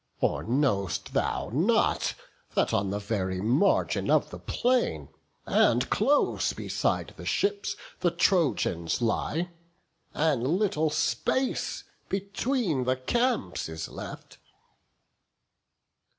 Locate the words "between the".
12.09-12.95